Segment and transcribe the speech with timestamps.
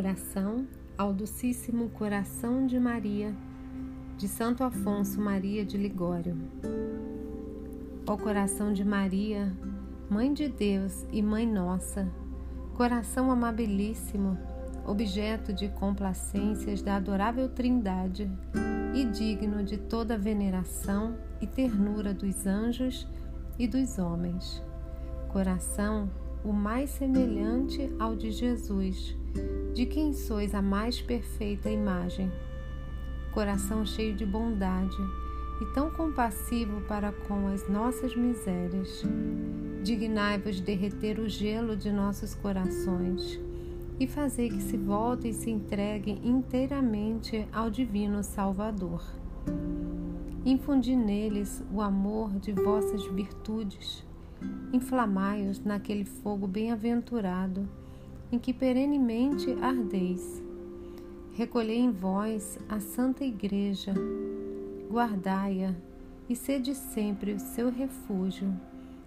[0.00, 3.34] Oração ao Docíssimo Coração de Maria,
[4.16, 6.38] de Santo Afonso Maria de Ligório.
[8.06, 9.54] Ó coração de Maria,
[10.08, 12.08] Mãe de Deus e Mãe Nossa,
[12.74, 14.38] coração amabilíssimo,
[14.86, 18.26] objeto de complacências da adorável Trindade
[18.94, 23.06] e digno de toda veneração e ternura dos anjos
[23.58, 24.62] e dos homens.
[25.28, 26.08] Coração
[26.44, 29.16] o mais semelhante ao de Jesus,
[29.74, 32.30] de quem sois a mais perfeita imagem.
[33.32, 34.96] Coração cheio de bondade
[35.60, 39.04] e tão compassivo para com as nossas misérias.
[39.82, 43.38] Dignai-vos derreter o gelo de nossos corações
[43.98, 49.02] e fazei que se voltem e se entreguem inteiramente ao Divino Salvador.
[50.44, 54.08] Infundi neles o amor de vossas virtudes
[54.72, 57.68] inflamai-os naquele fogo bem-aventurado,
[58.32, 60.42] em que perenemente ardeis.
[61.34, 63.94] Recolhei em vós a Santa Igreja,
[64.90, 65.74] guardai-a
[66.28, 68.52] e sede sempre o seu refúgio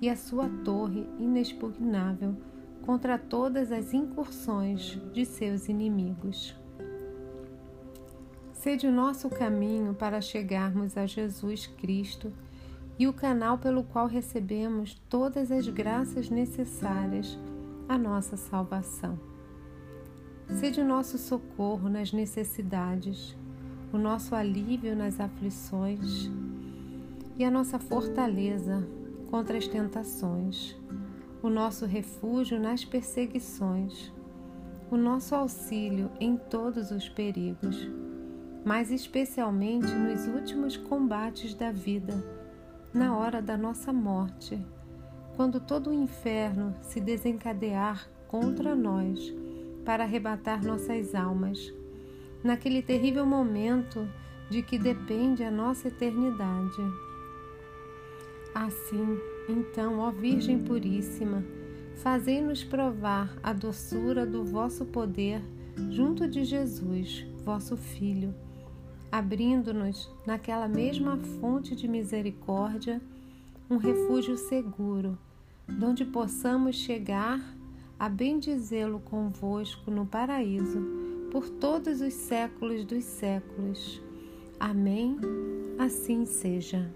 [0.00, 2.34] e a sua torre inexpugnável
[2.82, 6.54] contra todas as incursões de seus inimigos.
[8.52, 12.32] Sede o nosso caminho para chegarmos a Jesus Cristo
[12.98, 17.38] e o canal pelo qual recebemos todas as graças necessárias
[17.88, 19.18] à nossa salvação.
[20.48, 23.36] Sede o nosso socorro nas necessidades,
[23.92, 26.30] o nosso alívio nas aflições
[27.36, 28.86] e a nossa fortaleza
[29.30, 30.76] contra as tentações,
[31.42, 34.12] o nosso refúgio nas perseguições,
[34.90, 37.88] o nosso auxílio em todos os perigos,
[38.64, 42.43] mas especialmente nos últimos combates da vida
[42.94, 44.56] na hora da nossa morte,
[45.34, 49.34] quando todo o inferno se desencadear contra nós
[49.84, 51.74] para arrebatar nossas almas,
[52.44, 54.08] naquele terrível momento
[54.48, 56.80] de que depende a nossa eternidade.
[58.54, 59.18] Assim,
[59.48, 61.42] então, ó Virgem Puríssima,
[61.96, 65.42] fazei-nos provar a doçura do vosso poder
[65.90, 68.32] junto de Jesus, vosso Filho
[69.14, 73.00] abrindo-nos naquela mesma fonte de misericórdia
[73.70, 75.16] um refúgio seguro,
[75.68, 77.40] donde possamos chegar
[77.96, 80.82] a bendizê-lo convosco no paraíso
[81.30, 84.02] por todos os séculos dos séculos.
[84.58, 85.16] Amém.
[85.78, 86.90] Assim seja.